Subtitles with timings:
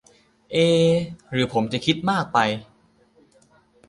[0.51, 0.57] เอ
[1.31, 2.39] หรือผมจะคิดมากไป